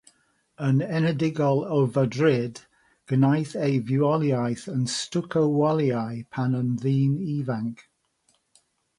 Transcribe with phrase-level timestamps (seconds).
[0.67, 2.61] Yn enedigol o Fadrid,
[3.11, 7.85] gwnaeth ei fywoliaeth yn stwco waliau pan yn ddyn ifanc.